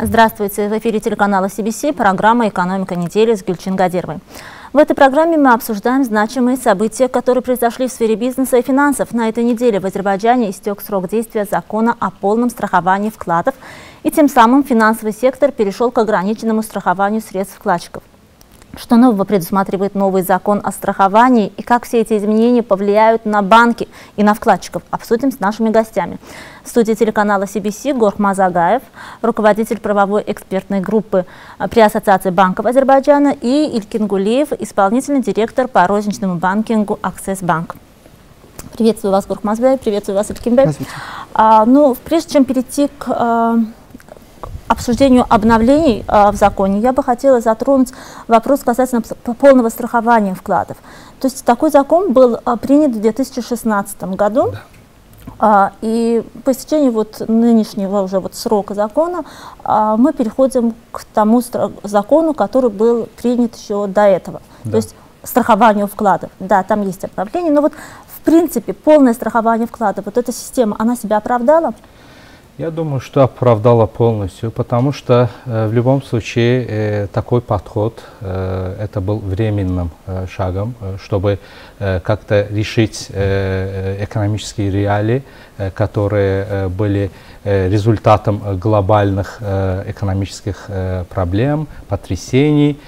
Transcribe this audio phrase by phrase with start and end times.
[0.00, 0.68] Здравствуйте!
[0.68, 4.18] В эфире телеканала CBC программа «Экономика недели» с Гюльчин Гадировой.
[4.72, 9.12] В этой программе мы обсуждаем значимые события, которые произошли в сфере бизнеса и финансов.
[9.12, 13.56] На этой неделе в Азербайджане истек срок действия закона о полном страховании вкладов,
[14.04, 18.04] и тем самым финансовый сектор перешел к ограниченному страхованию средств вкладчиков.
[18.80, 23.88] Что нового предусматривает новый закон о страховании и как все эти изменения повлияют на банки
[24.16, 26.18] и на вкладчиков, обсудим с нашими гостями.
[26.62, 28.82] В студии телеканала CBC Горхмаз Агаев,
[29.20, 31.26] руководитель правовой экспертной группы
[31.70, 37.74] при Ассоциации банков Азербайджана, и Илькин Гулиев, исполнительный директор по розничному банкингу Access Bank.
[38.74, 40.66] Приветствую вас, Горхмазбей, приветствую вас, Илькинбей.
[41.34, 43.56] А, ну, прежде чем перейти к а,
[44.78, 47.92] обсуждению обновлений э, в законе, я бы хотела затронуть
[48.28, 49.02] вопрос касательно
[49.34, 50.76] полного страхования вкладов.
[51.20, 54.52] То есть такой закон был э, принят в 2016 году.
[54.52, 54.60] Да.
[55.40, 59.24] А, и по истечении вот нынешнего уже вот срока закона
[59.62, 61.42] а, мы переходим к тому
[61.82, 64.40] закону, который был принят еще до этого.
[64.64, 64.70] Да.
[64.70, 66.30] То есть страхованию вкладов.
[66.40, 67.72] Да, там есть обновление, но вот
[68.16, 71.74] в принципе полное страхование вкладов, вот эта система, она себя оправдала?
[72.58, 78.76] Я думаю, что оправдала полностью, потому что э, в любом случае э, такой подход, э,
[78.80, 81.38] это был временным э, шагом, э, чтобы
[81.78, 85.22] э, как-то решить э, экономические реалии,
[85.56, 92.78] э, которые э, были э, результатом глобальных э, экономических э, проблем, потрясений.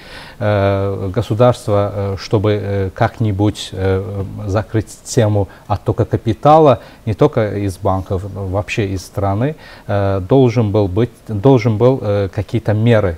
[0.43, 3.71] Э, государство, э, чтобы э, как-нибудь
[4.47, 9.55] закрыть тему оттока капитала, не только из банков, вообще из страны,
[9.87, 12.01] должен был быть, должен был
[12.33, 13.17] какие-то меры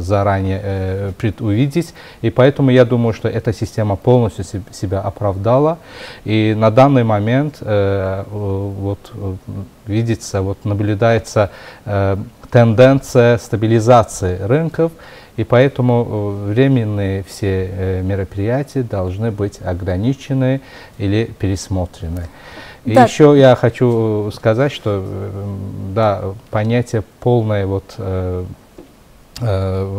[0.00, 1.94] заранее предувидеть.
[2.22, 5.78] И поэтому я думаю, что эта система полностью себя оправдала.
[6.24, 9.12] И на данный момент вот
[9.86, 11.50] видится, вот наблюдается
[12.52, 14.92] тенденция стабилизации рынков,
[15.36, 20.60] и поэтому э, временные все э, мероприятия должны быть ограничены
[20.98, 22.28] или пересмотрены.
[22.84, 23.04] И да.
[23.04, 25.44] еще я хочу сказать, что э,
[25.94, 28.44] да, понятие полное вот э,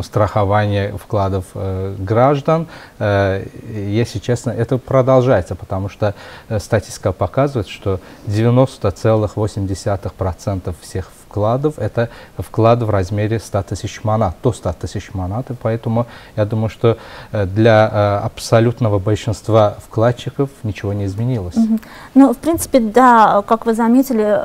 [0.04, 2.68] страхования вкладов э, граждан,
[3.00, 6.14] э, если честно, это продолжается, потому что
[6.50, 14.54] э, статистика показывает, что 90,8% всех вкладов, это вклад в размере 100 тысяч манат, до
[14.54, 16.06] 100 тысяч манат, и поэтому
[16.38, 16.98] я думаю, что
[17.32, 21.56] э, для э, абсолютного большинства вкладчиков ничего не изменилось.
[21.56, 21.80] -hmm.
[22.16, 24.40] Ну, в принципе, да, как вы заметили,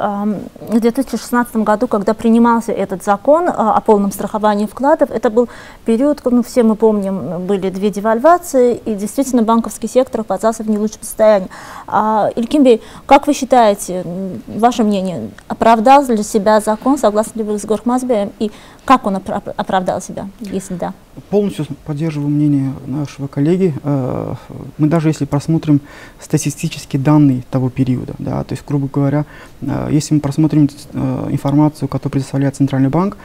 [0.68, 5.48] в 2016 году, когда принимался этот закон э, о полном страховании вкладов, это был
[5.84, 10.78] период, ну, все мы помним, были две девальвации, и действительно банковский сектор оказался в не
[10.78, 11.48] лучшем состоянии.
[11.86, 14.04] А, Илькимбей, как вы считаете,
[14.46, 18.50] ваше мнение, оправдал ли себя закон закон, согласны ли вы с Горхмазбеем, и
[18.84, 20.94] как он оправдал себя, если да?
[21.30, 23.74] Полностью поддерживаю мнение нашего коллеги.
[23.82, 24.34] Э,
[24.78, 25.80] мы даже если просмотрим
[26.20, 29.24] статистические данные того периода, да, то есть, грубо говоря,
[29.60, 33.16] э, если мы просмотрим э, информацию, которую предоставляет Центральный банк,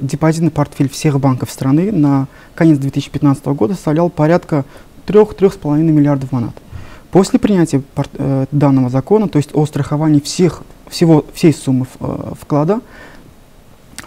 [0.00, 4.64] депозитный портфель всех банков страны на конец 2015 года составлял порядка
[5.06, 6.54] 3-3,5 миллиардов монат.
[7.10, 7.82] После принятия
[8.50, 10.62] данного закона, то есть о страховании всех
[10.94, 12.80] всего, всей суммы э, вклада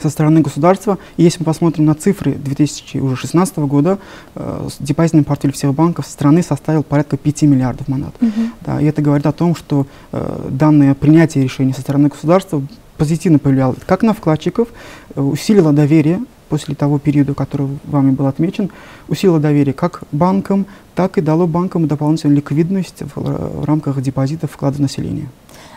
[0.01, 0.97] со стороны государства.
[1.17, 3.99] И если мы посмотрим на цифры 2016 года,
[4.35, 7.87] э, депозитный портфель всех банков страны составил порядка 5 миллиардов.
[7.89, 8.49] Uh -huh.
[8.65, 12.61] да, и это говорит о том, что э, данное принятие решений со стороны государства
[12.97, 14.67] позитивно повлияло как на вкладчиков,
[15.15, 18.69] э, усилило доверие после того периода, который вами был отмечен,
[19.09, 20.65] усилило доверие как банкам,
[20.95, 25.27] так и дало банкам дополнительную ликвидность в, в рамках депозитов вклада населения.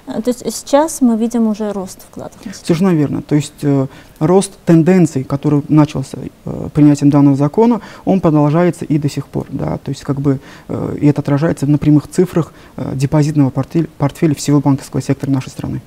[0.06, 2.36] То есть сейчас мы видим уже рост вкладов.
[2.62, 3.22] Совершенно верно.
[3.22, 3.86] То есть э,
[4.20, 9.46] рост тенденций, который начался э, принятием данного закона, он продолжается и до сих пор.
[9.48, 9.78] Да?
[9.78, 10.38] То есть как бы
[10.68, 15.48] э, и это отражается на прямых цифрах э, депозитного портфеля, портфеля всего банковского сектора нашей
[15.48, 15.80] страны.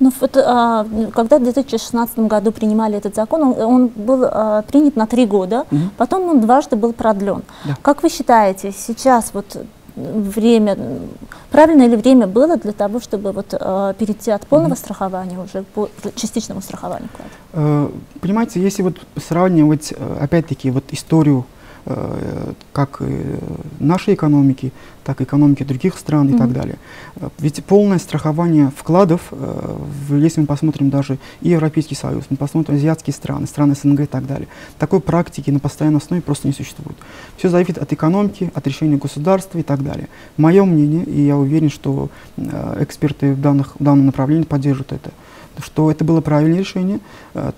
[0.00, 4.96] Ну, вот, а, когда в 2016 году принимали этот закон, он, он был а, принят
[4.96, 5.80] на три года, угу.
[5.96, 7.42] потом он дважды был продлен.
[7.64, 7.76] Да.
[7.82, 9.56] Как вы считаете, сейчас вот
[9.96, 10.76] время,
[11.50, 14.78] правильное ли время было для того, чтобы вот, э, перейти от полного mm -hmm.
[14.78, 17.08] страхования уже к частичному страхованию?
[17.52, 17.88] Э,
[18.20, 21.44] понимаете, если вот сравнивать, э, опять-таки, вот историю
[22.72, 23.02] как
[23.80, 24.72] нашей экономики,
[25.04, 26.34] так и экономики других стран mm -hmm.
[26.34, 26.76] и так далее.
[27.16, 29.76] Э, ведь полное страхование вкладов, э,
[30.10, 34.26] если мы посмотрим даже и Европейский Союз, мы посмотрим азиатские страны, страны СНГ и так
[34.26, 34.48] далее,
[34.78, 36.96] такой практики на постоянной основе просто не существует.
[37.36, 40.08] Все зависит от экономики, от решения государства и так далее.
[40.36, 42.08] Мое мнение, и я уверен, что
[42.80, 45.10] эксперты в, данных, в данном направлении поддержат это,
[45.58, 46.98] что это было правильное решение,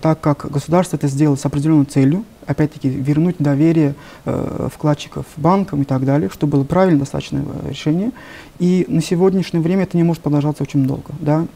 [0.00, 3.94] так как государство это сделало с определенной целью, опять-таки вернуть доверие
[4.25, 8.12] вкладчиков банкам и так далее, что было правильное достаточно решение.
[8.58, 11.12] И на сегодняшнее время это не может продолжаться очень долго.
[11.20, 11.46] Да?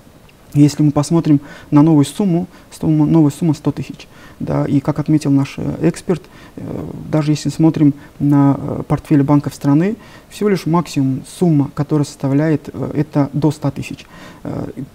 [0.55, 1.41] Если мы посмотрим
[1.71, 4.09] на новую сумму, сумма, новая сумма 100 тысяч,
[4.41, 6.23] да, и как отметил наш э, эксперт,
[6.57, 6.63] э,
[7.11, 9.97] даже если смотрим на э, портфель банков страны,
[10.31, 14.07] всего лишь максимум сумма, которая составляет, это до 100 тысяч.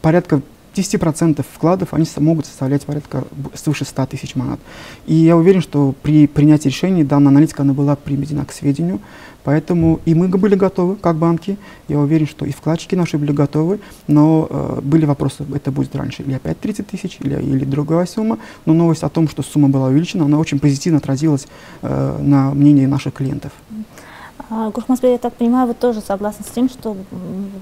[0.01, 0.41] Порядка
[0.75, 3.23] 10% вкладов они могут составлять порядка
[3.53, 4.59] свыше 100 тысяч монат.
[5.05, 8.99] И я уверен, что при принятии решения данная аналитика она была приведена к сведению,
[9.43, 13.79] поэтому и мы были готовы, как банки, я уверен, что и вкладчики наши были готовы,
[14.07, 18.39] но э, были вопросы, это будет раньше или опять 30 тысяч, или, или другая сумма,
[18.65, 21.47] но новость о том, что сумма была увеличена, она очень позитивно отразилась
[21.81, 23.51] э, на мнении наших клиентов.
[24.49, 26.95] А, Гурхмазбек, я так понимаю, вы тоже согласны с тем, что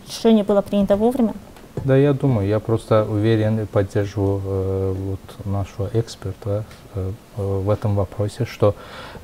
[0.07, 1.33] решение было принято вовремя?
[1.83, 6.63] Да, я думаю, я просто уверен и поддерживаю э, вот нашего эксперта
[6.95, 8.75] э, в этом вопросе, что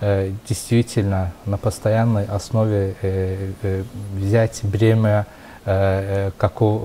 [0.02, 3.84] э, действительно на постоянной основе э, э,
[4.16, 5.26] взять бремя
[5.66, 6.32] э, э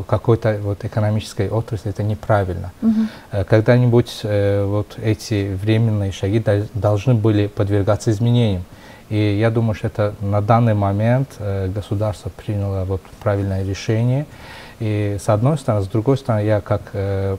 [0.07, 2.73] какой-то вот экономической отрасли, это неправильно.
[2.83, 2.95] Mm
[3.31, 3.45] -hmm.
[3.45, 6.43] Когда-нибудь э, вот эти временные шаги
[6.75, 8.65] должны были подвергаться изменениям.
[9.13, 14.25] И я думаю, что это на данный момент э, государство приняло вот правильное решение.
[14.83, 17.37] И с одной стороны, с другой стороны, я как э,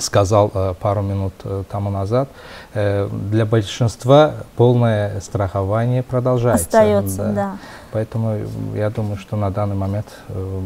[0.00, 2.30] сказал э, пару минут э, тому назад,
[2.72, 6.64] э, для большинства полное страхование продолжается.
[6.64, 7.32] Остается, да.
[7.32, 7.56] да.
[7.92, 8.38] Поэтому
[8.74, 10.60] я думаю, что на данный момент э,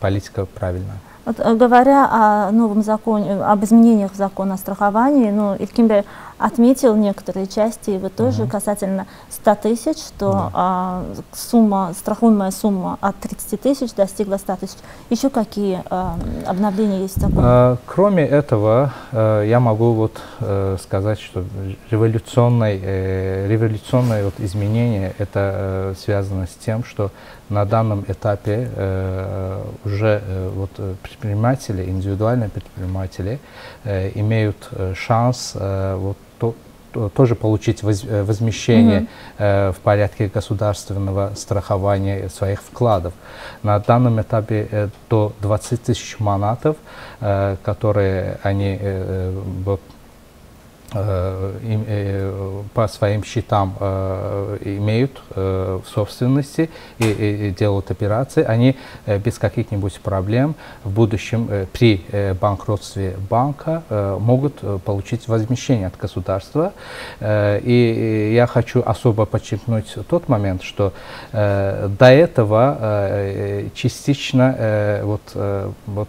[0.00, 0.96] политика правильная.
[1.26, 6.06] Вот, э, говоря о новом законе, об изменениях закона о страховании, ну, Илькимбе
[6.38, 8.52] отметил некоторые части, и вы тоже угу.
[8.52, 10.50] касательно 100 тысяч, что да.
[10.54, 14.76] а, сумма, страхуемая сумма от 30 тысяч достигла 100 тысяч.
[15.10, 17.40] Еще какие а, обновления есть в законе?
[17.42, 21.44] А, кроме этого, а, я могу вот а, сказать, что
[21.90, 27.10] революционное, э, революционное вот изменение это а, связано с тем, что
[27.48, 30.70] на данном этапе э, уже э, вот
[31.02, 33.40] предприниматели, индивидуальные предприниматели
[33.84, 36.54] э, имеют э, шанс э, вот то,
[36.92, 39.08] то, тоже получить воз, э, возмещение -hmm.
[39.38, 43.12] э, в порядке государственного страхования своих вкладов.
[43.62, 46.76] На данном этапе э, до 20 тысяч манатов,
[47.20, 49.32] э, которые они Э,
[49.64, 49.76] э,
[50.90, 58.76] по своим счетам э, имеют в собственности и делают операции, они
[59.06, 60.54] без каких-нибудь проблем
[60.84, 62.04] в будущем при
[62.40, 63.82] банкротстве банка
[64.18, 66.72] могут получить возмещение от государства.
[67.20, 70.92] И я хочу особо подчеркнуть тот момент, что
[71.32, 76.08] до этого частично вот, вот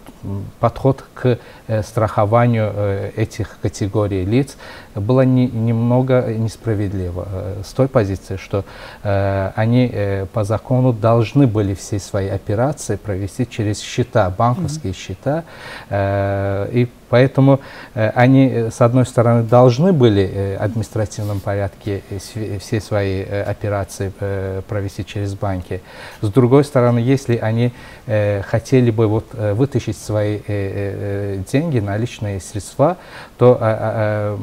[0.60, 1.38] подход к
[1.84, 4.58] страхованию этих категорий лиц
[4.95, 8.63] было не, немного несправедливо э, с той позиции, что
[9.04, 14.95] э, они э, по закону должны были все свои операции провести через счета, банковские mm
[14.95, 15.07] -hmm.
[15.07, 15.44] счета,
[15.89, 17.60] э, и Поэтому
[17.95, 23.23] э, они, э, с одной стороны, должны были э, в административном порядке э, все свои
[23.23, 25.81] э, операции э, провести через банки.
[26.21, 27.73] С другой стороны, если они
[28.06, 32.97] э, хотели бы вот, э, вытащить свои э, э, деньги, наличные средства,
[33.38, 34.38] то э, э,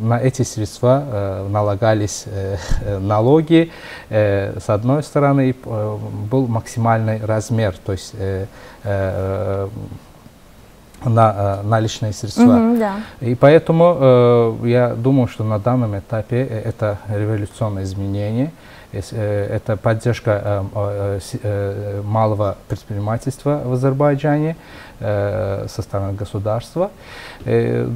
[0.00, 2.56] на эти средства э, налагались э,
[3.00, 3.70] налоги.
[4.08, 5.98] Э, с одной стороны, э,
[6.30, 8.46] был максимальный размер, то есть э,
[8.84, 9.68] э,
[11.04, 12.42] на э, наличные средства.
[12.42, 12.94] Mm -hmm, да.
[13.20, 18.50] И поэтому э, я думаю, что на данном этапе э, это революционное изменение.
[18.92, 24.56] Э, это поддержка э, э, малого предпринимательства в Азербайджане
[25.00, 26.90] э, со стороны государства.
[27.46, 27.88] Э,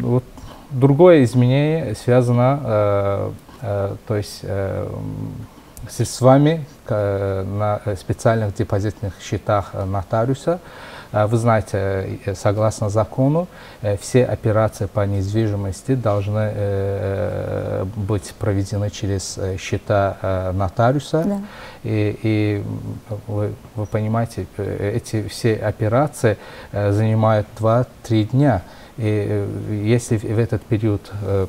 [0.00, 0.24] вот
[0.70, 3.30] другое изменение связано, э,
[3.62, 4.88] э, то есть э,
[5.88, 10.60] средствами э, на специальных депозитных счетах нотариуса.
[11.12, 13.48] Э, вы знаете, э, согласно закону,
[14.00, 16.52] все операции по недвижимости должны
[17.96, 21.22] быть проведены через счета нотариуса.
[21.24, 21.40] Да.
[21.84, 22.64] И, и
[23.26, 26.36] вы, вы понимаете, эти все операции
[26.72, 27.84] занимают 2-3
[28.30, 28.62] дня.
[28.98, 29.46] И
[29.84, 31.00] если в этот период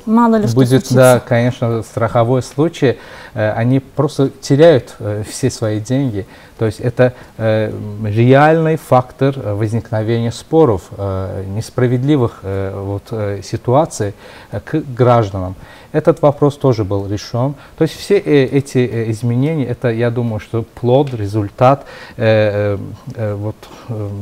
[0.06, 2.96] Мало ли будет, да, конечно, страховой случай,
[3.34, 4.96] они просто теряют
[5.28, 6.26] все свои деньги.
[6.60, 7.72] То есть это э,
[8.04, 14.12] реальный фактор возникновения споров, э, несправедливых э, вот, э, ситуаций
[14.52, 15.54] э, к гражданам.
[15.92, 17.54] Этот вопрос тоже был решен.
[17.76, 21.84] То есть все эти изменения, это, я думаю, что плод, результат,
[22.16, 23.56] вот,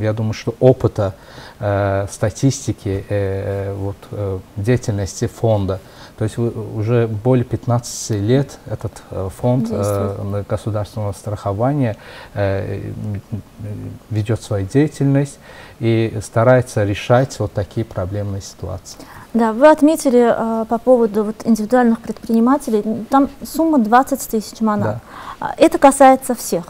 [0.01, 1.13] я думаю, что опыта,
[2.09, 3.03] статистики,
[3.75, 3.97] вот,
[4.55, 5.79] деятельности фонда.
[6.19, 11.95] То есть уже более 15 лет этот э, фонд э, государственного страхования
[12.33, 12.91] э,
[14.09, 15.39] ведет свою деятельность
[15.79, 18.97] и старается решать вот такие проблемные ситуации.
[19.33, 24.99] Да, вы отметили э, по поводу вот, индивидуальных предпринимателей, там сумма 20 тысяч монат.
[25.39, 25.55] Да.
[25.57, 26.65] Это касается всех.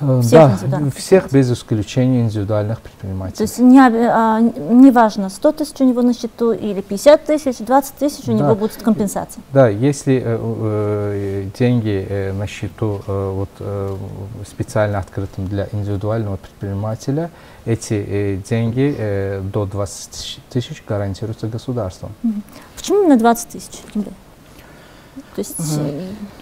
[0.00, 3.36] Э, всех да, всех без исключения индивидуальных предпринимателей.
[3.36, 7.58] То есть не, а, не важно, 100 тысяч у него на счету или 50 тысяч,
[7.58, 8.38] 20 тысяч у да.
[8.38, 9.42] него будет компенсация.
[9.52, 13.96] Да, если э, э, деньги э, на счету э, вот, э,
[14.46, 17.30] специально открытым для индивидуального предпринимателя,
[17.64, 22.12] эти э, деньги э, до 20 тысяч гарантируются государством.
[22.76, 23.80] Почему именно 20 тысяч?
[23.94, 25.58] То есть...
[25.58, 26.41] Угу.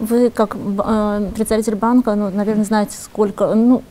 [0.00, 3.82] Вы как э, представитель банка, ну, наверное, знаете, сколько, ну,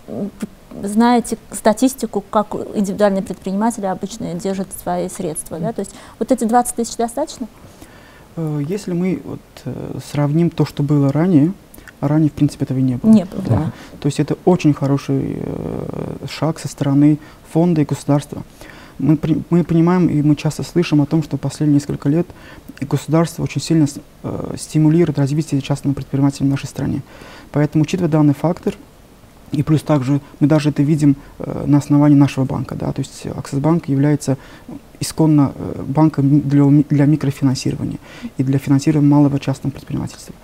[0.84, 5.72] знаете статистику, как индивидуальные предприниматели обычно держат свои средства, да?
[5.72, 7.48] То есть вот эти 20 тысяч достаточно?
[8.36, 11.54] Э, если мы вот, э, сравним то, что было ранее,
[12.00, 13.12] а ранее, в принципе, этого и не было.
[13.12, 13.56] Не было, да.
[13.56, 13.72] да.
[14.00, 17.20] То есть это очень хороший э, шаг со стороны
[17.52, 18.44] фонда и государства.
[19.00, 19.18] Мы,
[19.50, 22.28] мы понимаем и мы часто слышим о том, что последние несколько лет
[22.82, 23.88] государство очень сильно
[24.24, 27.02] э, стимулирует развитие частного предпринимателя в нашей стране.
[27.52, 28.76] Поэтому, учитывая данный фактор,
[29.52, 32.76] и плюс также мы даже это видим э, на основании нашего банка.
[32.76, 34.38] Да, то есть Аксисбанк является
[35.00, 37.98] исконно э, банком для, для микрофинансирования
[38.38, 40.36] и для финансирования малого частного предпринимательства.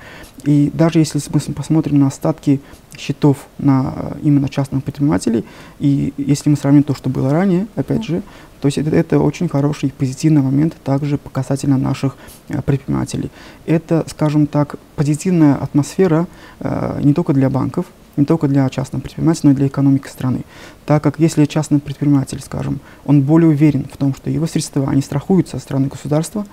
[0.44, 2.62] И даже если мы посмотрим на остатки
[2.98, 5.44] счетов на э, именно частных предпринимателей,
[5.80, 8.22] и если мы сравним то, что было ранее, опять же,
[8.62, 12.16] то есть это, это очень хороший позитивный момент также касательно наших
[12.50, 13.30] э, предпринимателей.
[13.66, 16.28] Это, скажем так, позитивная атмосфера
[16.60, 17.86] э, не только для банков,
[18.18, 20.42] не только для частного предпринимателя, но и для экономики страны.
[20.86, 25.02] Так как если частный предприниматель, скажем, он более уверен в том, что его средства, они
[25.02, 26.46] страхуются со стороны государства,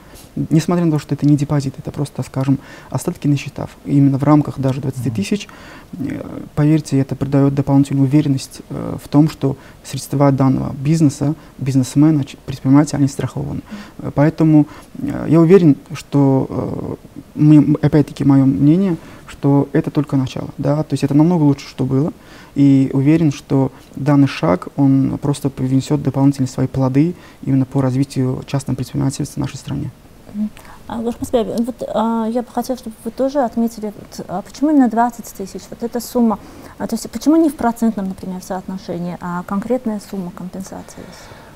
[0.51, 2.59] несмотря на то, что это не депозит, это просто, скажем,
[2.91, 5.49] остатки на счетах, именно в рамках даже 20 тысяч,
[5.99, 6.23] э,
[6.55, 13.09] поверьте, это придает дополнительную уверенность э, в том, что средства данного бизнеса, бизнесмена, предпринимателя, они
[13.09, 13.61] страхованы.
[14.15, 14.67] Поэтому
[14.99, 16.99] э, я уверен, что,
[17.32, 17.32] э,
[17.81, 18.97] опять-таки, мое мнение,
[19.27, 22.13] что это только начало, да, то есть это намного лучше, что было,
[22.55, 28.77] и уверен, что данный шаг, он просто принесет дополнительные свои плоды именно по развитию частного
[28.77, 29.91] предпринимательства в нашей стране.
[30.89, 33.93] А, вот а, я бы хотела, чтобы вы тоже отметили,
[34.29, 36.39] а почему именно 20 тысяч, вот эта сумма,
[36.77, 41.03] то есть почему не в процентном, например, соотношении, а конкретная сумма компенсации?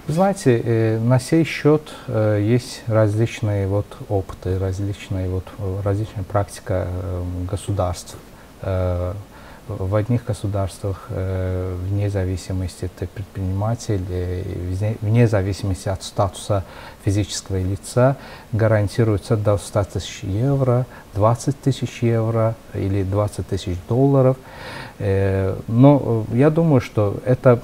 [0.08, 5.44] Знаете, э, на сей счет э, есть различные вот опыты, различные вот
[5.84, 8.16] различная практика э, государств.
[9.68, 16.62] В одних государствах, э, вне зависимости ты предприниматель, э, вне зависимости от статуса
[17.04, 18.16] физического лица,
[18.52, 24.36] гарантируется до 100 тысяч евро, 20 тысяч евро или 20 тысяч долларов.
[25.00, 27.60] Э, но я думаю, что это,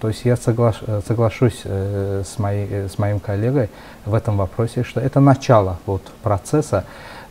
[0.00, 3.70] то есть я соглаш, соглашусь с, моей, с моим коллегой
[4.04, 6.84] в этом вопросе, что это начало вот, процесса,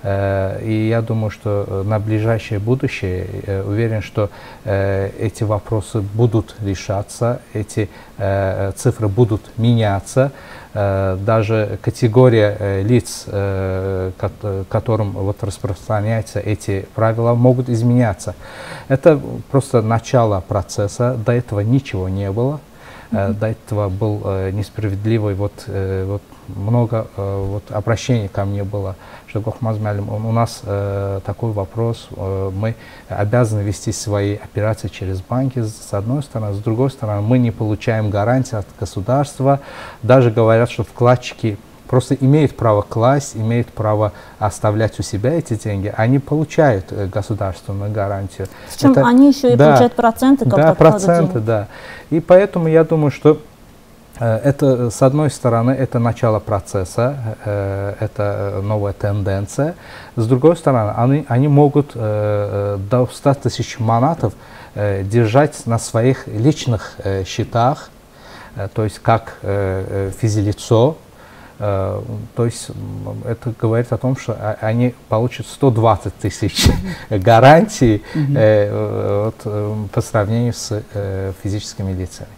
[0.06, 4.30] и я думаю, что э, на ближайшее будущее э, уверен, что
[4.64, 7.90] эти вопросы будут решаться, эти
[8.76, 10.32] цифры будут меняться.
[10.74, 13.26] Даже категория лиц,
[14.70, 18.36] которым вот распространяются эти правила, могут изменяться.
[18.88, 19.20] Это
[19.52, 21.16] просто начало процесса.
[21.26, 22.60] До этого ничего не было.
[23.16, 23.34] -hmm.
[23.34, 28.96] До этого был несправедливый, вот, вот много вот, обращений ко мне было
[29.36, 32.74] что Гохмаз Мялим, у нас э, такой вопрос, э, мы
[33.10, 38.10] обязаны вести свои операции через банки, с одной стороны, с другой стороны, мы не получаем
[38.10, 39.60] гарантии от государства,
[40.04, 45.94] даже говорят, что вкладчики просто имеют право класть, имеют право оставлять у себя эти деньги,
[45.96, 48.48] они получают э, государственную гарантию.
[48.74, 51.68] Причем Это, они еще и да, получают проценты, как Да, проценты, да.
[52.10, 53.40] И поэтому я думаю, что
[54.20, 59.76] Э, это, с одной стороны, это начало процесса, э, это новая тенденция.
[60.16, 64.34] С другой стороны, они, они могут э, до 100 тысяч манатов
[64.76, 67.92] держать на своих личных счетах,
[68.74, 70.98] то есть как физлицо,
[71.58, 72.04] то
[72.46, 72.70] есть
[73.26, 76.68] это говорит о том, что они получат 120 тысяч
[77.10, 78.04] гарантий
[79.92, 80.84] по сравнению с
[81.42, 82.30] физическими лицами.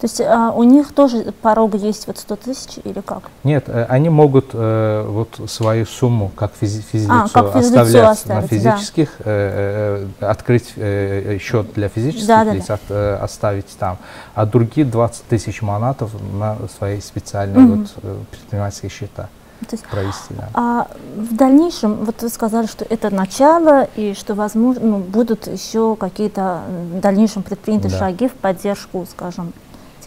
[0.00, 3.30] То есть а, у них тоже порог есть вот 100 тысяч или как?
[3.44, 8.42] Нет, э, они могут э, вот свою сумму как физи физлицо а, как оставлять оставить,
[8.42, 9.24] на физических, да.
[9.24, 12.74] э, э, открыть э, счет для физических да, лиц, да.
[12.74, 13.96] От, э, оставить там,
[14.34, 17.76] а другие 20 тысяч манатов на свои специальные угу.
[17.76, 19.28] вот, э, предпринимательские счета.
[19.60, 20.34] То есть, провести.
[20.34, 20.48] Да.
[20.52, 25.96] А в дальнейшем, вот вы сказали, что это начало и что возможно ну, будут еще
[25.96, 27.98] какие-то в дальнейшем предприняты да.
[27.98, 29.54] шаги в поддержку, скажем,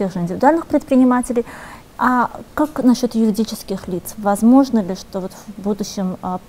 [0.00, 1.44] тех же индивидуальных предпринимателей.
[1.98, 4.14] А как насчет юридических лиц?
[4.16, 6.40] Возможно ли, что вот в будущем а,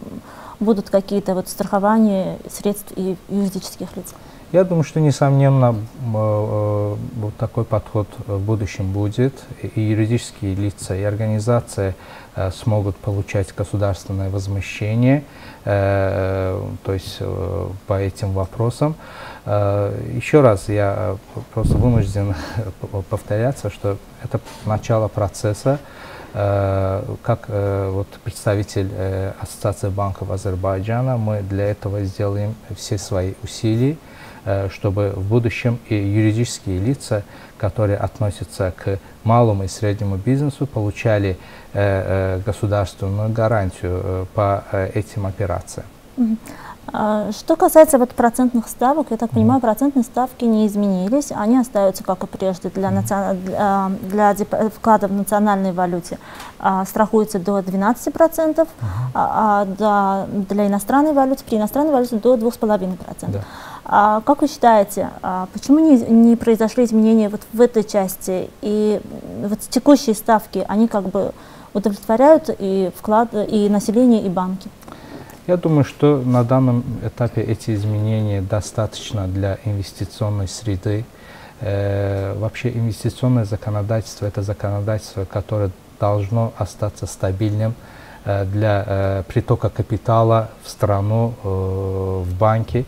[0.62, 4.16] будут какие-то вот страхования средств и юридических лиц?
[4.54, 5.76] Я думаю, что, несомненно,
[6.14, 9.34] э, вот такой подход в будущем будет.
[9.76, 11.96] И юридические лица, и организации
[12.36, 15.24] э, смогут получать государственное возмещение,
[15.64, 17.20] э, то есть
[17.88, 18.96] по этим вопросам.
[19.46, 21.18] Еще раз я
[21.54, 22.36] просто вынужден
[23.10, 25.80] повторяться, что это начало процесса,
[26.32, 28.90] как вот представитель
[29.42, 33.98] Ассоциации банков Азербайджана мы для этого сделаем все свои усилия,
[34.44, 37.24] Э, чтобы в будущем и юридические лица,
[37.60, 41.38] которые относятся к малому и среднему бизнесу, получали
[41.74, 44.64] э, э, государственную гарантию по
[44.96, 45.86] этим операциям.
[46.94, 52.04] А, что касается вот процентных ставок, я так понимаю, процентные ставки не изменились, они остаются,
[52.04, 53.38] как и прежде, для, национ...
[53.44, 56.20] для, для вклада в национальной валюте
[56.60, 58.68] а, страхуется до 12%,
[59.14, 62.98] а, а для иностранной валюты, при иностранной валюте до 2,5%.
[63.28, 63.42] Да.
[63.86, 68.50] А, как вы считаете, а, почему не, не произошли изменения вот в этой части?
[68.62, 69.02] И
[69.44, 71.32] вот текущие ставки, они как бы
[71.74, 74.70] удовлетворяют и вклад, и население, и банки?
[75.48, 81.04] Я думаю, что на данном этапе эти изменения достаточно для инвестиционной среды.
[81.62, 87.74] Э, вообще инвестиционное законодательство– это законодательство, которое должно остаться стабильным
[88.24, 92.86] э, для э, притока капитала в страну, в банки.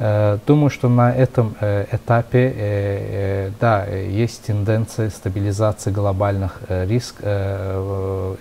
[0.00, 7.26] Э, думаю, что на этом э, этапе, э, да, есть тенденция стабилизации глобальных рисков,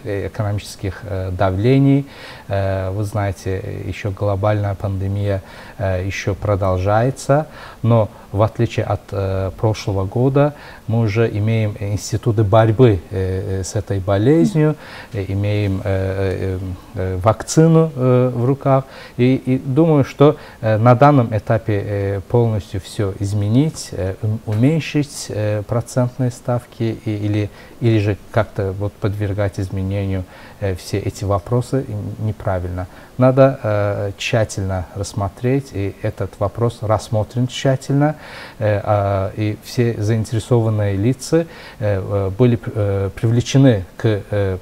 [0.04, 2.06] экономических давлений.
[2.48, 5.41] Вы знаете, еще глобальная пандемия
[5.80, 7.48] еще продолжается,
[7.82, 10.54] но в отличие от прошлого года,
[10.88, 14.76] мы уже имеем институты борьбы с этой болезнью,
[15.13, 15.82] имеем
[17.22, 18.84] вакцину в руках.
[19.17, 26.31] И, и думаю, что на данном этапе э, полностью все изменить, э, уменьшить э, процентные
[26.31, 27.49] ставки или,
[27.81, 30.25] или же как-то вот подвергать изменению
[30.77, 31.86] все эти вопросы
[32.19, 32.88] неправильно.
[33.17, 38.15] Надо тщательно рассмотреть, и этот вопрос рассмотрен тщательно,
[38.57, 41.45] э, и все заинтересованные лица
[41.79, 44.60] были привлечены к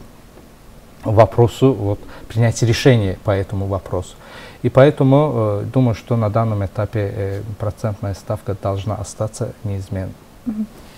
[1.05, 4.15] вопросу вот, принятия решения по этому вопросу.
[4.63, 10.13] И поэтому э, думаю, что на данном этапе э, процентная ставка должна остаться неизменной.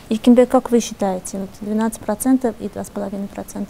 [0.09, 3.67] И Кимбе, как вы считаете, 12% и 2,5%?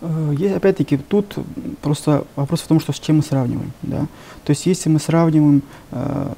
[0.00, 1.36] Э, опять-таки, тут
[1.82, 3.72] просто вопрос в том, что с чем мы сравниваем.
[3.82, 4.06] Да?
[4.44, 6.32] То есть, если мы сравниваем э,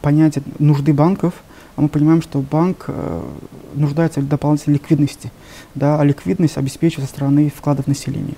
[0.00, 1.34] понятие нужды банков,
[1.76, 3.22] а мы понимаем, что банк э,
[3.74, 5.32] нуждается в дополнительной ликвидности,
[5.74, 8.36] да, а ликвидность обеспечивается со стороны вкладов населения.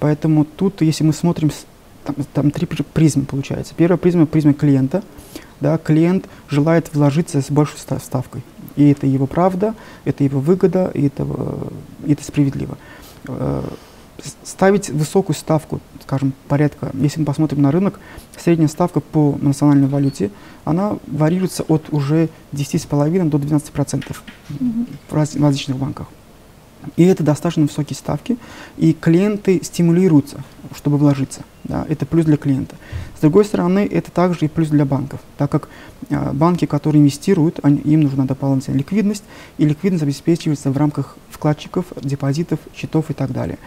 [0.00, 1.52] Поэтому тут, если мы смотрим,
[2.04, 3.74] там, там три призмы получается.
[3.76, 5.02] Первая призма– призма клиента.
[5.60, 8.42] Да, клиент желает вложиться с большей ставкой.
[8.74, 11.26] И это его правда, это его выгода, и это,
[12.04, 12.78] и это справедливо
[13.28, 13.62] э,
[14.44, 17.98] ставить высокую ставку, скажем, порядка, если мы посмотрим на рынок,
[18.36, 20.30] средняя ставка по национальной валюте,
[20.64, 24.86] она варьируется от уже 10,5 до 12% процентов mm-hmm.
[25.10, 26.08] в различных банках.
[26.96, 28.38] И это достаточно высокие ставки,
[28.76, 30.42] и клиенты стимулируются,
[30.74, 31.42] чтобы вложиться.
[31.64, 32.76] Да, это плюс для клиента.
[33.16, 35.68] С другой стороны, это также и плюс для банков, так как
[36.10, 39.22] э, банки, которые инвестируют, они, им нужна дополнительная ликвидность,
[39.58, 43.58] и ликвидность обеспечивается в рамках вкладчиков, депозитов, счетов и так далее.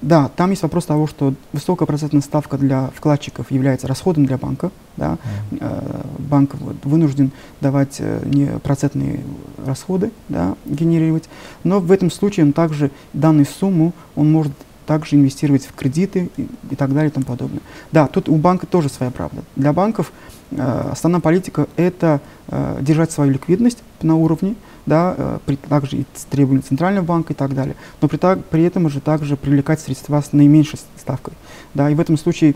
[0.00, 4.70] Да, там есть вопрос того, что высокая процентная ставка для вкладчиков является расходом для банка.
[4.96, 5.18] Да?
[5.50, 6.06] Mm.
[6.20, 9.20] банк вот, вынужден давать э, не процентные
[9.66, 11.28] расходы, да, генерировать.
[11.62, 14.52] Но в этом случае он также данную сумму он может
[14.86, 17.60] также инвестировать в кредиты и, и так далее и тому подобное.
[17.92, 19.42] Да, тут у банка тоже своя правда.
[19.56, 20.12] Для банков
[20.50, 24.54] э, основная политика– это э, держать свою ликвидность на уровне,
[24.86, 27.76] да, э, при, также и требования Центрального банка и так далее.
[28.00, 31.34] Но при, так, при этом же также привлекать средства с наименьшей ставкой.
[31.74, 32.54] Да, и в этом случае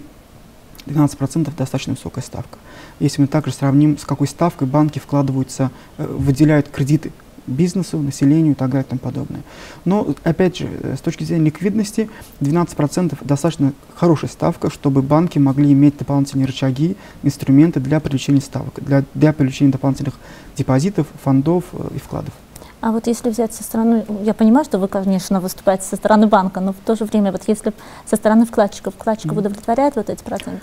[0.86, 2.58] 12% достаточно высокая ставка.
[3.00, 7.12] Если мы также сравним, с какой ставкой банки вкладываются, э, выделяют кредиты
[7.48, 9.42] бизнесу, населению и так далее и тому подобное.
[9.84, 12.08] Но, опять же, с точки зрения ликвидности,
[12.40, 19.04] 12% достаточно хорошая ставка, чтобы банки могли иметь дополнительные рычаги, инструменты для привлечения ставок, для,
[19.14, 20.14] для привлечения дополнительных
[20.56, 22.34] депозитов, фондов и вкладов.
[22.80, 26.60] А вот если взять со стороны, я понимаю, что вы, конечно, выступаете со стороны банка,
[26.60, 27.72] но в то же время, вот если
[28.06, 29.40] со стороны вкладчиков, вкладчиков mm -hmm.
[29.40, 30.60] удовлетворяет вот эти проценты?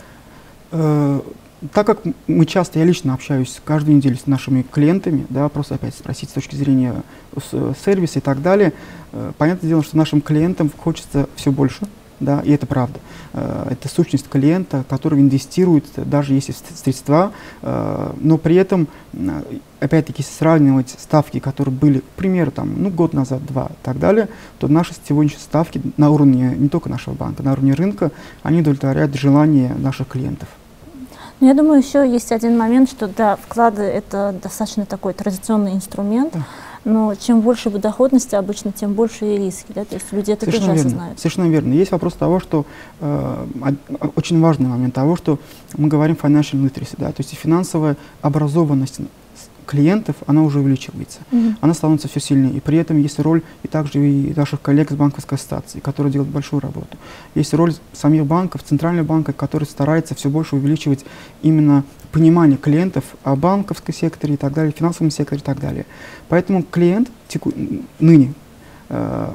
[1.65, 5.75] Э, так как мы часто, я лично общаюсь каждую неделю с нашими клиентами, да, просто
[5.75, 7.03] опять спросить с точки зрения
[7.83, 8.73] сервиса и так далее,
[9.11, 11.87] э, понятное дело, что нашим клиентам хочется все больше,
[12.19, 12.99] да, и это правда.
[13.33, 18.87] Э, это сущность клиента, который инвестирует, даже если средства, э, но при этом,
[19.79, 24.29] опять-таки, сравнивать ставки, которые были, к примеру, там, ну, год назад, два и так далее,
[24.59, 28.11] то наши сегодняшние ставки на уровне не только нашего банка, на уровне рынка,
[28.43, 30.47] они удовлетворяют желания наших клиентов.
[31.45, 36.33] Ну, я думаю, еще есть один момент, что да, вклады это достаточно такой традиционный инструмент,
[36.85, 40.65] но чем больше доходности обычно, тем больше и риски, да, то есть люди это Совершенно
[40.69, 40.89] тоже верно.
[40.89, 41.19] осознают.
[41.19, 41.73] Совершенно верно.
[41.73, 42.65] Есть вопрос того, что
[42.99, 43.45] э,
[44.15, 45.37] очень важный момент того, что
[45.77, 49.01] мы говорим financial literacy, да, то есть финансовая образованность
[49.65, 51.19] клиентов, она уже увеличивается.
[51.31, 51.55] -hmm.
[51.61, 52.53] Она становится все сильнее.
[52.53, 56.31] И при этом есть роль и также и наших коллег с банковской ассоциации, которые делают
[56.31, 56.97] большую работу.
[57.35, 61.05] Есть роль самих банков, центральных банков, которые стараются все больше увеличивать
[61.41, 65.85] именно понимание клиентов о банковском секторе и так далее, финансовом секторе и так далее.
[66.29, 67.51] Поэтому клиент теку,
[67.99, 68.33] ныне
[68.89, 69.33] э,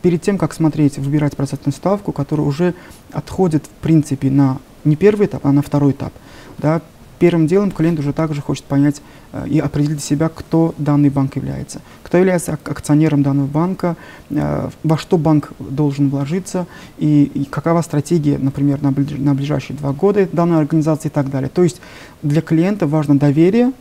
[0.00, 2.74] перед тем, как смотреть, выбирать процентную ставку, которая уже
[3.12, 6.12] отходит в принципе на не первый этап, а на второй этап.
[6.58, 6.82] Да,
[7.18, 11.36] первым делом клиент уже также хочет понять э, и определить для себя, кто данный банк
[11.36, 11.80] является.
[12.02, 13.96] Кто является акционером данного банка,
[14.30, 16.66] э, во что банк должен вложиться
[16.98, 21.48] и, какова стратегия, например, на, ближ, на ближайшие два года данной организации и так далее.
[21.48, 21.80] То есть
[22.22, 23.72] для клиента важно доверие,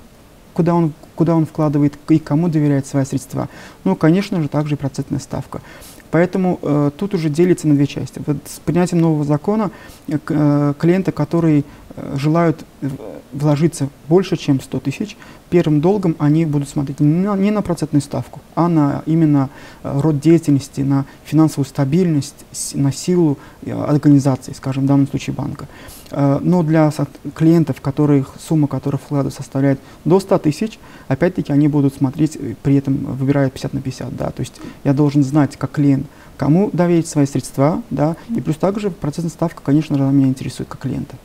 [0.53, 3.49] куда он, куда он вкладывает и кому доверяет свои средства.
[3.83, 5.61] Ну, конечно же, также и процентная ставка.
[6.13, 8.21] Поэтому э, тут уже делится на две части.
[8.23, 9.71] Вот с принятием нового закона
[10.07, 11.63] э, э клиенты, которые э,
[12.15, 12.65] желают
[13.33, 15.17] вложиться больше, чем 100 тысяч,
[15.49, 19.49] первым долгом они будут смотреть не на, не на процентную ставку, а на именно
[19.83, 25.67] э, род деятельности, на финансовую стабильность, на силу э, организации, скажем, в данном случае банка.
[26.11, 26.91] Э, но для
[27.35, 32.97] клиентов, которых, сумма которых вклада составляет до 100 тысяч, опять-таки они будут смотреть, при этом
[32.97, 34.15] выбирая 50 на 50.
[34.15, 34.31] Да?
[34.31, 34.53] То есть
[34.83, 38.15] я должен знать, как клиент, кому доверить свои средства, да?
[38.35, 41.15] и плюс также процентная ставка, конечно же, меня интересует как клиента.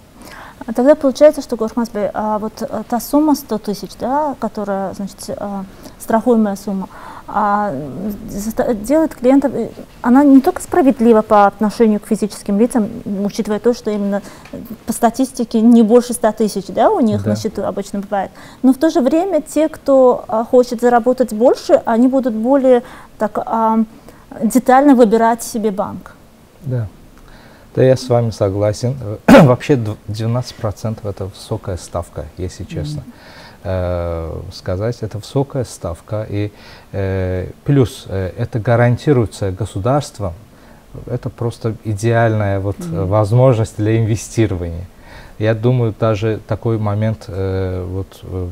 [0.67, 5.17] А тогда получается, что, Гурхмазбей, а вот э, та сумма 100 тысяч, да, которая, значит,
[5.29, 5.63] э,
[5.99, 6.89] страхуемая сумма,
[7.27, 7.75] а,
[8.75, 9.69] делает клиентов, э,
[10.03, 12.89] она не только справедлива по отношению к физическим лицам,
[13.25, 14.23] учитывая то, что именно
[14.87, 17.31] по статистике не больше 100 тысяч да, у них да.
[17.31, 18.31] на счету обычно бывает,
[18.63, 22.83] но в то же время те, кто а, хочет заработать больше, они будут более
[23.19, 23.39] так,
[24.43, 26.15] детально выбирать себе банк.
[26.63, 26.89] Да.
[27.75, 28.97] Да, я с вами согласен.
[29.27, 33.05] Вообще 12% это высокая ставка, если честно.
[33.65, 36.27] Э, сказать, это высокая ставка.
[36.29, 36.53] И
[36.93, 40.33] э, плюс э, это гарантируется государством.
[41.07, 43.07] Это просто идеальная вот, mm-hmm.
[43.07, 44.87] возможность для инвестирования.
[45.39, 48.49] Я думаю, даже такой момент э, вот, э,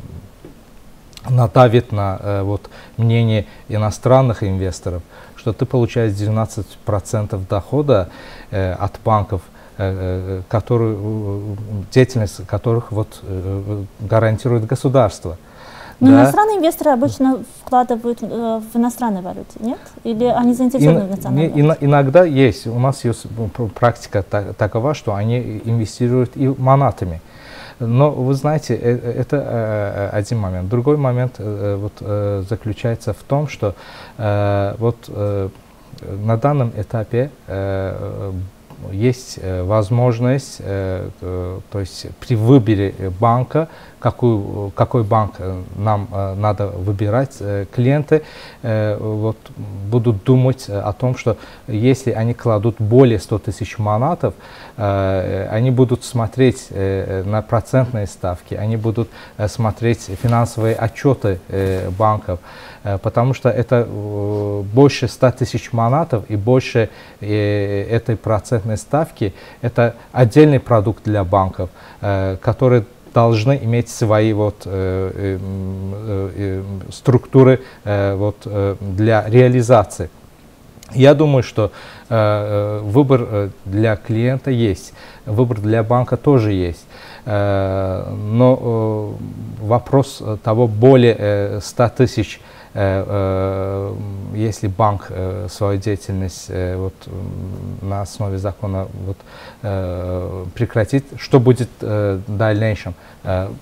[1.28, 5.02] надавит на э, вот, мнение иностранных инвесторов,
[5.46, 8.08] что ты получаешь 12% дохода
[8.50, 9.42] э, от банков,
[9.78, 10.96] э, э которые,
[11.92, 15.36] деятельность которых вот, э, гарантирует государство.
[16.00, 16.14] Но да.
[16.14, 19.78] иностранные инвесторы обычно вкладывают э, в иностранной валюте, нет?
[20.02, 21.86] Или они заинтересованы и, в национальной валюте?
[21.86, 22.66] Иногда есть.
[22.66, 23.26] У нас есть
[23.74, 24.24] практика
[24.58, 27.20] такова, что они инвестируют и монатами.
[27.78, 30.68] Но вы знаете, э, э, это э, один момент.
[30.68, 31.92] Другой момент вот,
[32.48, 33.74] заключается в том, что
[34.18, 37.30] вот на данном этапе
[38.92, 47.36] есть возможность, то есть при выборе банка какой, какой банк э, нам э, надо выбирать,
[47.40, 48.22] э, клиенты.
[48.62, 49.36] Вот,
[49.90, 51.36] будут думать о том, что
[51.68, 54.34] если они кладут более 100 тысяч манатов,
[54.76, 59.08] они будут смотреть на процентные ставки, они будут
[59.46, 61.38] смотреть финансовые отчеты
[61.96, 62.40] банков,
[63.02, 63.86] потому что это
[64.74, 66.88] больше 100 тысяч манатов и больше
[67.20, 69.32] этой процентной ставки,
[69.62, 72.84] это отдельный продукт для банков, который
[73.16, 75.38] должны иметь свои вот, э, э,
[76.36, 80.10] э, структуры э, вот, э, для реализации.
[80.92, 81.70] Я думаю, что э,
[82.10, 84.92] э выбор э, для клиента есть,
[85.24, 86.86] выбор для банка тоже есть.
[87.24, 92.40] Э, но э, вопрос того более э, 100 тысяч
[94.34, 95.10] если банк
[95.48, 96.92] свою деятельность вот,
[97.80, 99.16] на основе закона вот,
[100.52, 102.94] прекратит, что будет в дальнейшем.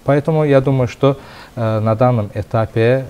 [0.05, 1.19] Поэтому я думаю, что
[1.57, 3.05] на данном этапе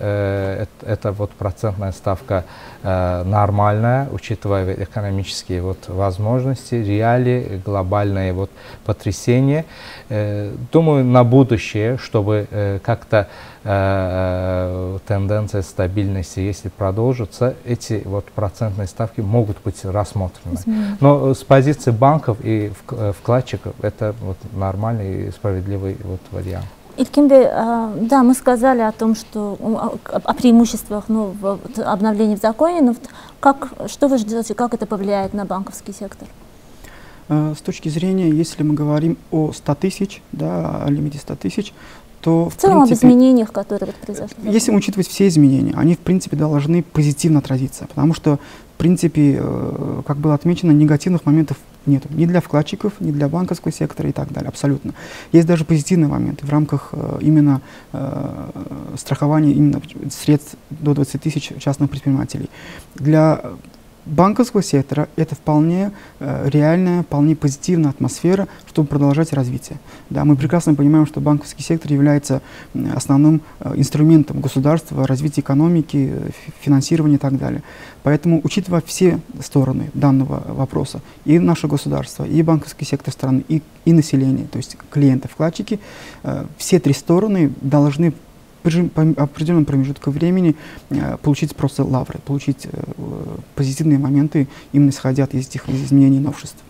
[0.83, 2.45] эта вот процентная ставка
[2.83, 8.51] нормальная, учитывая экономические вот возможности, реалии, глобальные вот
[8.85, 9.64] потрясения.
[10.11, 13.29] Думаю, на будущее, чтобы как-то
[13.62, 20.59] тенденция стабильности, если продолжится, эти вот процентные ставки могут быть рассмотрены.
[21.01, 22.71] Но с позиции банков и
[23.19, 26.44] вкладчиков это вот нормальный и справедливый вот вариант.
[26.97, 29.59] Илькинбе, а, да, мы сказали о том, что
[30.13, 32.95] о преимуществах ну, в обновлении в законе, но
[33.41, 36.29] как, что вы ждете, как это повлияет на банковский сектор?
[37.29, 41.73] Э, с точки зрения, если мы говорим о 100 тысяч, да, о лимите 100 тысяч,
[42.21, 42.49] то...
[42.49, 44.37] В, в целом принципе, об изменениях, которые произошли.
[44.45, 48.39] Если учитывать все изменения, они, в принципе, должны позитивно отразиться, потому что,
[48.75, 52.11] в принципе, э, как было отмечено, негативных моментов нет.
[52.11, 54.94] Ни для вкладчиков, ни для банковского сектора и так далее, абсолютно.
[55.33, 57.61] Есть даже позитивные моменты в рамках э, именно
[57.92, 58.51] э,
[58.97, 62.51] страхования именно средств до 20 тысяч частных предпринимателей.
[62.94, 63.40] Для
[64.07, 69.79] банковского сектора это вполне э, реальная, вполне позитивная атмосфера, чтобы продолжать развитие.
[70.11, 72.43] Да, мы прекрасно понимаем, что банковский сектор является
[72.95, 77.62] основным э, инструментом государства, развития экономики, э, финансирования и так далее.
[78.03, 83.93] Поэтому, учитывая все стороны данного вопроса, и наше государство, и банковский сектор страны, и, и
[83.93, 85.81] население, то есть клиенты, вкладчики,
[86.23, 88.12] э, все три стороны должны
[88.64, 90.57] определенном промежутке времени
[90.90, 92.83] э, получить просто лавры, получить э,
[93.55, 96.62] позитивные моменты, именно исходя из этих изменений и новшеств.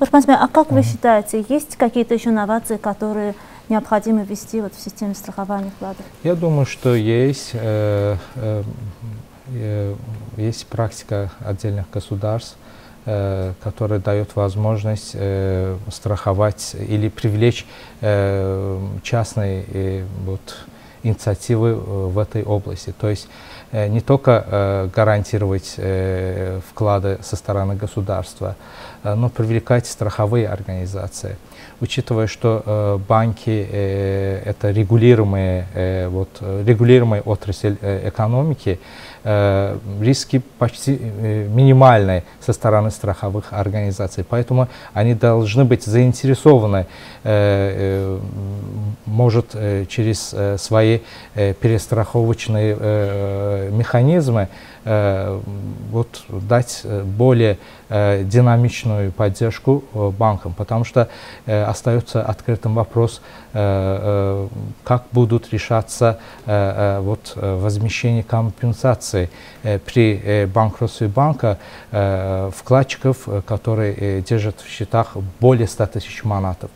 [0.00, 3.34] Урпансмей, а как вы считаете, есть какие-то еще инновации, которые
[3.68, 6.04] необходимо ввести вот в системе страхования вкладов?
[6.22, 7.50] Я думаю, что есть.
[7.54, 8.62] Э, э,
[9.48, 9.94] э,
[10.36, 12.56] есть практика отдельных государств,
[13.06, 17.66] э, которая дает возможность э, страховать или привлечь
[18.00, 20.56] э, частные э, вот,
[21.04, 22.92] инициативы э, в этой области.
[22.98, 23.28] То есть
[23.70, 25.78] э, не только э, гарантировать
[26.70, 28.56] вклады со стороны государства,
[29.02, 31.36] но привлекать страховые организации.
[31.80, 38.80] Учитывая, что банки это регулируемые, вот, регулируемая отрасль экономики,
[39.24, 44.24] риски почти э, минимальные со стороны страховых организаций.
[44.28, 46.86] Поэтому они должны быть заинтересованы,
[47.24, 48.18] э, э,
[49.06, 51.00] может, э, через э, свои
[51.34, 54.48] э, перестраховочные э, механизмы
[54.86, 55.40] Э,
[55.90, 57.56] вот, дать э, более
[57.88, 59.82] э, динамичную поддержку
[60.18, 61.08] банкам, потому что
[61.46, 63.22] остается открытым вопрос,
[63.54, 69.30] как будут решаться вот, возмещение компенсации
[69.62, 71.58] при банкротстве банка
[72.52, 76.70] вкладчиков, которые держат в счетах более 100 тысяч манатов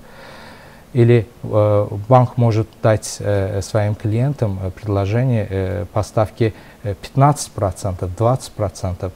[0.93, 9.11] или э, банк может дать э, своим клиентам предложение э, поставки 15%, 20%.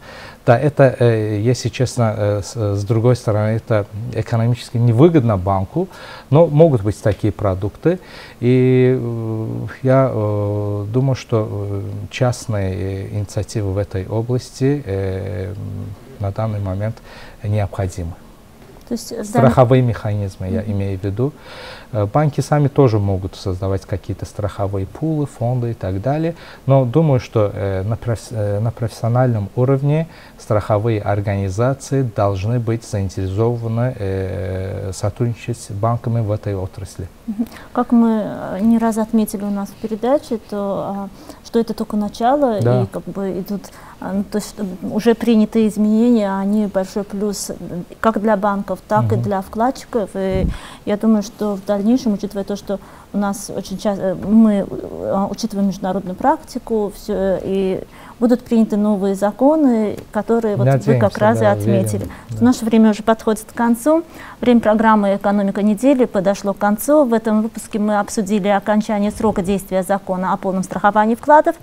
[0.44, 5.88] Да, это, э, если честно, э, с, с другой стороны, это экономически невыгодно банку,
[6.30, 8.00] но могут быть такие продукты.
[8.40, 15.54] И э, я э, думаю, что э, частные инициативы в этой области э,
[16.18, 16.96] на данный момент
[17.42, 18.14] необходимы.
[18.92, 21.32] То есть страховые механизмы, я имею в виду.
[21.92, 26.34] Э, банки сами тоже могут создавать какие-то страховые пулы, фонды и так далее.
[26.66, 33.96] Но думаю, что э, на, проф, э, на профессиональном уровне страховые организации должны быть заинтересованы
[33.98, 37.08] э, сотрудничать с банками в этой отрасли.
[37.72, 41.08] Как мы э, не раз отметили у нас в передаче, то а,
[41.52, 42.82] что это только начало, да.
[42.82, 43.64] и как бы идут
[44.00, 47.50] а, ну, то есть уже принятые изменения, они большой плюс
[48.00, 49.16] как для банков, так угу.
[49.16, 50.08] и для вкладчиков.
[50.14, 50.46] И
[50.86, 52.80] я думаю, что в дальнейшем, учитывая то, что
[53.12, 57.84] у нас очень часто мы а, учитываем международную практику, все и
[58.22, 62.06] будут приняты новые законы, которые вот вы как раз да, и отметили.
[62.30, 62.36] да.
[62.44, 64.04] Наше время уже подходит к концу.
[64.40, 67.04] Время программы «Экономика недели» подошло к концу.
[67.04, 71.56] В этом выпуске мы обсудили окончание срока действия закона о полном страховании вкладов.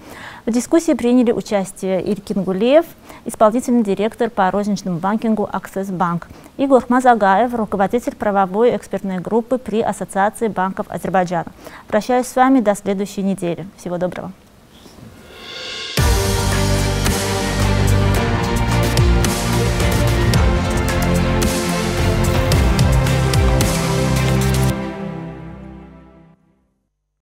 [0.45, 2.86] В дискуссии приняли участие Иркин Гулеев,
[3.24, 9.80] исполнительный директор по розничному банкингу «Аксесс Банк», и Гурхмаз Агаев, руководитель правовой экспертной группы при
[9.80, 11.54] Ассоциации банков Азербайджана.
[11.88, 13.65] Прощаюсь с вами до следующей недели.
[13.78, 14.34] Всего доброго.